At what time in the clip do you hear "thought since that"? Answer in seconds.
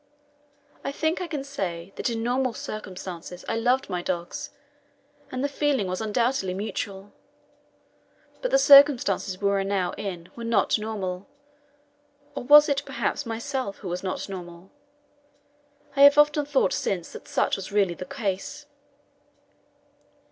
16.47-17.27